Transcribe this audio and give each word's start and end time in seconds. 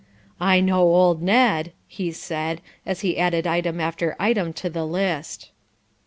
"I 0.39 0.61
know 0.61 0.81
old 0.81 1.21
Ned!" 1.21 1.73
he 1.87 2.11
said 2.11 2.61
as 2.87 3.01
he 3.01 3.19
added 3.19 3.45
item 3.45 3.79
after 3.79 4.15
item 4.19 4.51
to 4.53 4.67
the 4.67 4.83
list. 4.83 5.51